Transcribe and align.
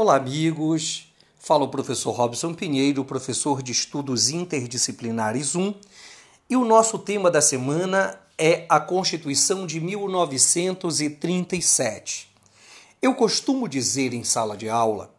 Olá, 0.00 0.14
amigos. 0.14 1.12
Fala 1.40 1.64
o 1.64 1.68
professor 1.68 2.12
Robson 2.12 2.54
Pinheiro, 2.54 3.04
professor 3.04 3.60
de 3.60 3.72
Estudos 3.72 4.28
Interdisciplinares 4.28 5.56
1, 5.56 5.74
e 6.48 6.54
o 6.54 6.64
nosso 6.64 7.00
tema 7.00 7.28
da 7.32 7.40
semana 7.40 8.16
é 8.38 8.64
a 8.68 8.78
Constituição 8.78 9.66
de 9.66 9.80
1937. 9.80 12.30
Eu 13.02 13.12
costumo 13.16 13.68
dizer 13.68 14.14
em 14.14 14.22
sala 14.22 14.56
de 14.56 14.68
aula 14.68 15.12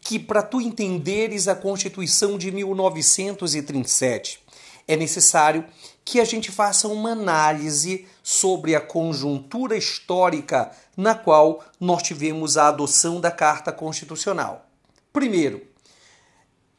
que 0.00 0.18
para 0.18 0.42
tu 0.42 0.60
entenderes 0.60 1.46
a 1.46 1.54
Constituição 1.54 2.36
de 2.36 2.50
1937 2.50 4.44
é 4.88 4.96
necessário 4.96 5.64
que 6.04 6.20
a 6.20 6.24
gente 6.24 6.50
faça 6.50 6.88
uma 6.88 7.10
análise 7.10 8.06
sobre 8.22 8.74
a 8.74 8.80
conjuntura 8.80 9.76
histórica 9.76 10.70
na 10.96 11.14
qual 11.14 11.64
nós 11.78 12.02
tivemos 12.02 12.56
a 12.56 12.68
adoção 12.68 13.20
da 13.20 13.30
Carta 13.30 13.70
Constitucional. 13.70 14.66
Primeiro, 15.12 15.62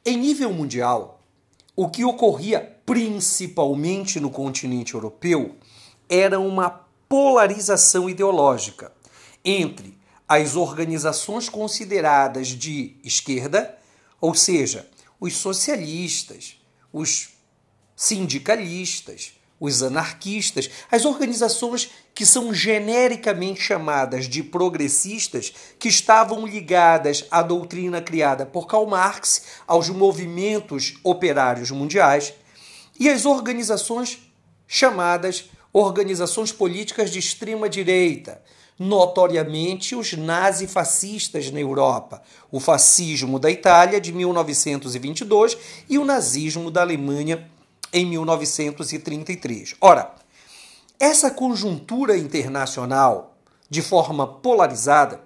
em 0.05 0.17
nível 0.17 0.51
mundial, 0.51 1.21
o 1.75 1.89
que 1.89 2.03
ocorria 2.03 2.77
principalmente 2.85 4.19
no 4.19 4.29
continente 4.29 4.95
europeu 4.95 5.55
era 6.09 6.39
uma 6.39 6.69
polarização 7.07 8.09
ideológica 8.09 8.91
entre 9.43 9.97
as 10.27 10.55
organizações 10.55 11.47
consideradas 11.47 12.47
de 12.47 12.95
esquerda, 13.03 13.77
ou 14.19 14.33
seja, 14.33 14.89
os 15.19 15.35
socialistas, 15.35 16.59
os 16.91 17.29
sindicalistas, 17.95 19.33
os 19.59 19.81
anarquistas, 19.81 20.69
as 20.91 21.05
organizações 21.05 21.89
que 22.13 22.25
são 22.25 22.53
genericamente 22.53 23.61
chamadas 23.61 24.27
de 24.27 24.43
progressistas, 24.43 25.53
que 25.79 25.87
estavam 25.87 26.45
ligadas 26.45 27.25
à 27.31 27.41
doutrina 27.41 28.01
criada 28.01 28.45
por 28.45 28.67
Karl 28.67 28.85
Marx, 28.85 29.43
aos 29.65 29.89
movimentos 29.89 30.95
operários 31.03 31.71
mundiais, 31.71 32.33
e 32.99 33.09
as 33.09 33.25
organizações 33.25 34.19
chamadas 34.67 35.49
organizações 35.71 36.51
políticas 36.51 37.11
de 37.11 37.19
extrema 37.19 37.69
direita, 37.69 38.41
notoriamente 38.79 39.95
os 39.95 40.13
nazifascistas 40.13 41.51
na 41.51 41.59
Europa, 41.59 42.21
o 42.51 42.59
fascismo 42.59 43.39
da 43.39 43.49
Itália 43.51 43.99
de 43.99 44.11
1922 44.11 45.57
e 45.89 45.97
o 45.97 46.05
nazismo 46.05 46.71
da 46.71 46.81
Alemanha 46.81 47.47
em 47.91 48.05
1933. 48.05 49.75
Ora, 49.79 50.13
essa 50.99 51.29
conjuntura 51.29 52.17
internacional, 52.17 53.37
de 53.69 53.81
forma 53.81 54.25
polarizada, 54.27 55.21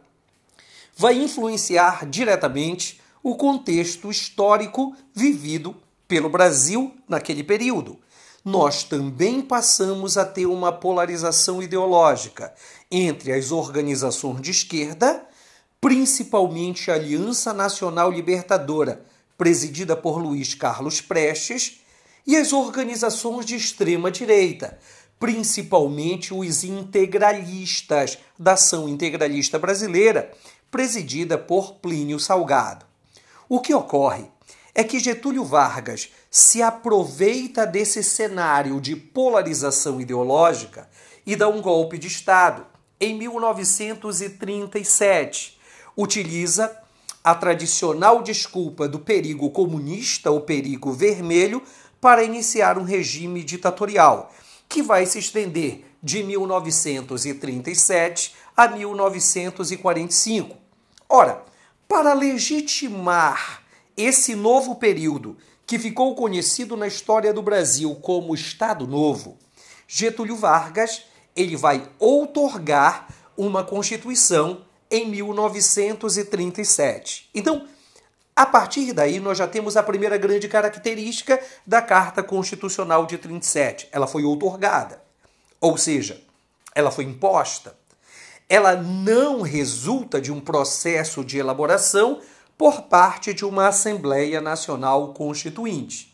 vai 0.95 1.15
influenciar 1.15 2.05
diretamente 2.05 2.99
o 3.23 3.35
contexto 3.35 4.09
histórico 4.09 4.95
vivido 5.13 5.75
pelo 6.07 6.29
Brasil 6.29 6.95
naquele 7.07 7.43
período. 7.43 7.97
Nós 8.43 8.83
também 8.83 9.41
passamos 9.41 10.17
a 10.17 10.25
ter 10.25 10.47
uma 10.47 10.71
polarização 10.71 11.61
ideológica 11.61 12.53
entre 12.89 13.31
as 13.31 13.51
organizações 13.51 14.41
de 14.41 14.51
esquerda, 14.51 15.23
principalmente 15.79 16.89
a 16.89 16.95
Aliança 16.95 17.53
Nacional 17.53 18.11
Libertadora, 18.11 19.05
presidida 19.37 19.95
por 19.95 20.17
Luiz 20.17 20.53
Carlos 20.53 21.01
Prestes, 21.01 21.80
e 22.25 22.37
as 22.37 22.53
organizações 22.53 23.45
de 23.45 23.55
extrema 23.55 24.09
direita, 24.11 24.79
principalmente 25.19 26.33
os 26.33 26.63
integralistas 26.63 28.17
da 28.37 28.53
Ação 28.53 28.89
Integralista 28.89 29.59
Brasileira, 29.59 30.31
presidida 30.69 31.37
por 31.37 31.75
Plínio 31.75 32.19
Salgado. 32.19 32.85
O 33.47 33.59
que 33.59 33.73
ocorre 33.73 34.25
é 34.73 34.81
que 34.83 34.99
Getúlio 34.99 35.43
Vargas 35.43 36.09
se 36.29 36.61
aproveita 36.61 37.67
desse 37.67 38.03
cenário 38.03 38.79
de 38.79 38.95
polarização 38.95 39.99
ideológica 39.99 40.87
e 41.25 41.35
dá 41.35 41.49
um 41.49 41.61
golpe 41.61 41.97
de 41.97 42.07
Estado 42.07 42.65
em 42.99 43.17
1937. 43.17 45.59
Utiliza 45.97 46.77
a 47.23 47.35
tradicional 47.35 48.23
desculpa 48.23 48.87
do 48.87 48.97
perigo 48.99 49.51
comunista 49.51 50.31
ou 50.31 50.41
perigo 50.41 50.91
vermelho 50.93 51.61
para 52.01 52.23
iniciar 52.23 52.79
um 52.79 52.83
regime 52.83 53.43
ditatorial, 53.43 54.33
que 54.67 54.81
vai 54.81 55.05
se 55.05 55.19
estender 55.19 55.85
de 56.01 56.23
1937 56.23 58.33
a 58.57 58.67
1945. 58.67 60.57
Ora, 61.07 61.43
para 61.87 62.13
legitimar 62.13 63.61
esse 63.95 64.35
novo 64.35 64.73
período, 64.75 65.37
que 65.67 65.77
ficou 65.77 66.15
conhecido 66.15 66.75
na 66.75 66.87
história 66.87 67.31
do 67.31 67.41
Brasil 67.41 67.95
como 68.01 68.35
Estado 68.35 68.85
Novo, 68.87 69.37
Getúlio 69.87 70.35
Vargas 70.35 71.03
ele 71.35 71.55
vai 71.55 71.87
outorgar 71.99 73.07
uma 73.37 73.63
Constituição 73.63 74.65
em 74.89 75.07
1937. 75.09 77.29
Então, 77.33 77.65
a 78.41 78.45
partir 78.47 78.91
daí, 78.91 79.19
nós 79.19 79.37
já 79.37 79.47
temos 79.47 79.77
a 79.77 79.83
primeira 79.83 80.17
grande 80.17 80.47
característica 80.47 81.39
da 81.63 81.79
Carta 81.79 82.23
Constitucional 82.23 83.05
de 83.05 83.19
37. 83.19 83.87
Ela 83.91 84.07
foi 84.07 84.23
outorgada, 84.23 84.99
ou 85.59 85.77
seja, 85.77 86.19
ela 86.73 86.89
foi 86.89 87.03
imposta. 87.03 87.77
Ela 88.49 88.75
não 88.75 89.43
resulta 89.43 90.19
de 90.19 90.31
um 90.31 90.39
processo 90.39 91.23
de 91.23 91.37
elaboração 91.37 92.19
por 92.57 92.81
parte 92.81 93.31
de 93.31 93.45
uma 93.45 93.67
Assembleia 93.67 94.41
Nacional 94.41 95.13
Constituinte. 95.13 96.11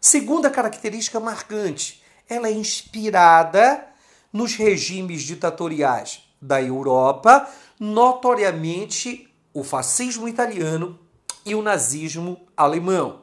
Segunda 0.00 0.50
característica 0.50 1.20
marcante, 1.20 2.02
ela 2.28 2.48
é 2.48 2.52
inspirada 2.52 3.86
nos 4.32 4.56
regimes 4.56 5.22
ditatoriais 5.22 6.24
da 6.42 6.60
Europa, 6.60 7.48
notoriamente 7.78 9.32
o 9.54 9.62
fascismo 9.62 10.26
italiano 10.26 10.98
e 11.48 11.54
o 11.54 11.62
nazismo 11.62 12.46
alemão. 12.54 13.22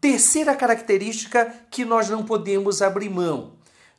Terceira 0.00 0.56
característica 0.56 1.54
que 1.70 1.84
nós 1.84 2.08
não 2.08 2.24
podemos 2.24 2.80
abrir 2.80 3.10
mão: 3.10 3.52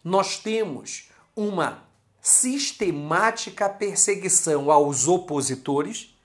nós 0.04 0.38
temos 0.38 1.10
uma 1.36 1.84
sistemática 2.22 3.70
perseguição 3.70 4.72
aos 4.72 5.08
opositores, 5.08 6.16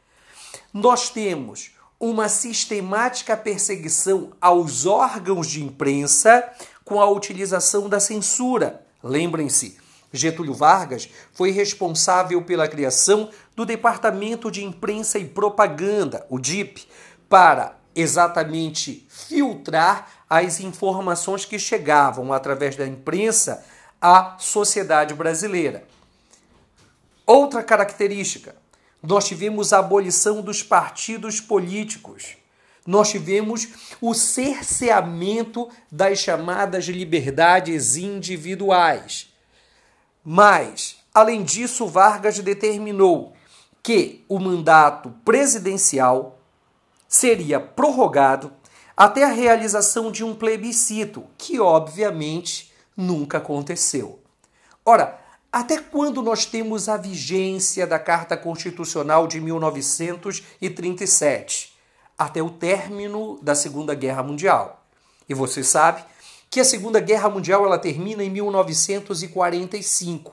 nós 0.72 1.10
temos 1.10 1.72
uma 2.00 2.28
sistemática 2.28 3.36
perseguição 3.36 4.32
aos 4.40 4.86
órgãos 4.86 5.46
de 5.46 5.62
imprensa 5.62 6.50
com 6.84 7.00
a 7.00 7.08
utilização 7.08 7.88
da 7.88 8.00
censura. 8.00 8.84
Lembrem-se, 9.02 9.78
Getúlio 10.14 10.54
Vargas 10.54 11.08
foi 11.32 11.50
responsável 11.50 12.40
pela 12.42 12.68
criação 12.68 13.30
do 13.56 13.66
Departamento 13.66 14.50
de 14.50 14.64
Imprensa 14.64 15.18
e 15.18 15.24
Propaganda, 15.24 16.26
o 16.30 16.38
DIP, 16.38 16.86
para 17.28 17.76
exatamente 17.94 19.06
filtrar 19.08 20.08
as 20.28 20.60
informações 20.60 21.44
que 21.44 21.58
chegavam 21.58 22.32
através 22.32 22.76
da 22.76 22.86
imprensa 22.86 23.64
à 24.00 24.36
sociedade 24.38 25.14
brasileira. 25.14 25.84
Outra 27.26 27.62
característica, 27.62 28.54
nós 29.02 29.26
tivemos 29.26 29.72
a 29.72 29.78
abolição 29.78 30.42
dos 30.42 30.62
partidos 30.62 31.40
políticos. 31.40 32.36
Nós 32.86 33.10
tivemos 33.10 33.68
o 34.00 34.12
cerceamento 34.12 35.70
das 35.90 36.18
chamadas 36.18 36.84
liberdades 36.84 37.96
individuais. 37.96 39.33
Mas, 40.24 40.96
além 41.12 41.42
disso, 41.42 41.86
Vargas 41.86 42.38
determinou 42.38 43.34
que 43.82 44.24
o 44.26 44.38
mandato 44.38 45.12
presidencial 45.24 46.38
seria 47.06 47.60
prorrogado 47.60 48.50
até 48.96 49.24
a 49.24 49.28
realização 49.28 50.10
de 50.10 50.24
um 50.24 50.34
plebiscito, 50.34 51.24
que 51.36 51.60
obviamente 51.60 52.72
nunca 52.96 53.36
aconteceu. 53.38 54.20
Ora, 54.84 55.20
até 55.52 55.78
quando 55.78 56.22
nós 56.22 56.46
temos 56.46 56.88
a 56.88 56.96
vigência 56.96 57.84
da 57.86 57.98
Carta 57.98 58.36
Constitucional 58.36 59.26
de 59.26 59.40
1937? 59.40 61.74
Até 62.16 62.40
o 62.42 62.50
término 62.50 63.38
da 63.42 63.54
Segunda 63.54 63.94
Guerra 63.94 64.22
Mundial. 64.22 64.84
E 65.28 65.34
você 65.34 65.62
sabe 65.62 66.02
que 66.50 66.60
a 66.60 66.64
Segunda 66.64 67.00
Guerra 67.00 67.28
Mundial 67.28 67.64
ela 67.64 67.78
termina 67.78 68.22
em 68.22 68.30
1945. 68.30 70.32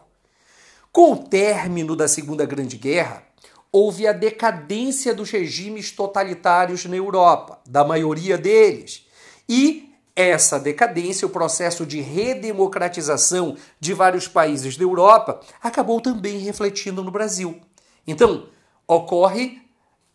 Com 0.91 1.13
o 1.13 1.17
término 1.17 1.95
da 1.95 2.07
Segunda 2.07 2.45
Grande 2.45 2.77
Guerra, 2.77 3.23
houve 3.71 4.05
a 4.05 4.11
decadência 4.11 5.13
dos 5.13 5.31
regimes 5.31 5.91
totalitários 5.91 6.85
na 6.85 6.97
Europa, 6.97 7.59
da 7.65 7.85
maioria 7.85 8.37
deles. 8.37 9.05
E 9.47 9.89
essa 10.15 10.59
decadência, 10.59 11.25
o 11.25 11.31
processo 11.31 11.85
de 11.85 12.01
redemocratização 12.01 13.55
de 13.79 13.93
vários 13.93 14.27
países 14.27 14.75
da 14.75 14.83
Europa, 14.83 15.39
acabou 15.63 16.01
também 16.01 16.39
refletindo 16.39 17.03
no 17.03 17.11
Brasil. 17.11 17.61
Então, 18.05 18.47
ocorre 18.85 19.61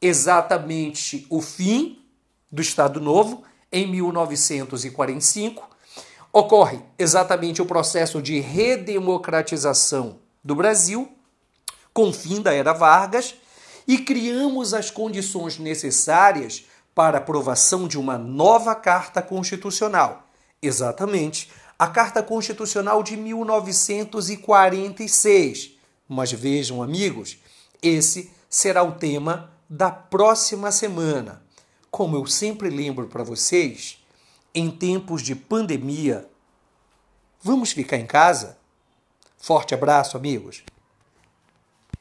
exatamente 0.00 1.26
o 1.30 1.40
fim 1.40 2.04
do 2.52 2.60
Estado 2.60 3.00
Novo, 3.00 3.42
em 3.72 3.90
1945. 3.90 5.75
Ocorre 6.38 6.80
exatamente 6.98 7.62
o 7.62 7.66
processo 7.66 8.20
de 8.20 8.38
redemocratização 8.40 10.18
do 10.44 10.54
Brasil, 10.54 11.10
com 11.94 12.12
fim 12.12 12.42
da 12.42 12.52
era 12.52 12.74
Vargas, 12.74 13.36
e 13.88 13.96
criamos 13.96 14.74
as 14.74 14.90
condições 14.90 15.58
necessárias 15.58 16.66
para 16.94 17.16
aprovação 17.16 17.88
de 17.88 17.98
uma 17.98 18.18
nova 18.18 18.74
Carta 18.74 19.22
Constitucional. 19.22 20.28
Exatamente, 20.60 21.50
a 21.78 21.86
Carta 21.86 22.22
Constitucional 22.22 23.02
de 23.02 23.16
1946. 23.16 25.70
Mas 26.06 26.32
vejam, 26.32 26.82
amigos, 26.82 27.38
esse 27.80 28.30
será 28.50 28.82
o 28.82 28.92
tema 28.92 29.50
da 29.70 29.90
próxima 29.90 30.70
semana. 30.70 31.42
Como 31.90 32.14
eu 32.14 32.26
sempre 32.26 32.68
lembro 32.68 33.06
para 33.06 33.24
vocês, 33.24 34.04
em 34.56 34.70
tempos 34.70 35.20
de 35.20 35.34
pandemia, 35.34 36.26
vamos 37.42 37.72
ficar 37.72 37.98
em 37.98 38.06
casa? 38.06 38.56
Forte 39.36 39.74
abraço, 39.74 40.16
amigos! 40.16 40.64